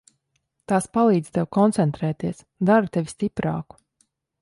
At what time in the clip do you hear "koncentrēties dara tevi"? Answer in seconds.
1.59-3.15